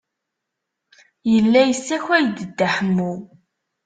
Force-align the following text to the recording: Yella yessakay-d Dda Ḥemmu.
Yella 1.31 1.61
yessakay-d 1.69 2.37
Dda 2.47 2.67
Ḥemmu. 2.75 3.13